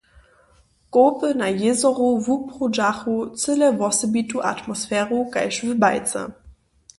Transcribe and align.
Kołpy 0.93 1.29
na 1.41 1.47
jězoru 1.61 2.09
wuprudźachu 2.25 3.15
cyle 3.41 3.67
wosebitu 3.79 4.37
atmosferu, 4.53 5.19
kaž 5.33 5.55
w 5.67 5.69
bajce. 5.83 6.21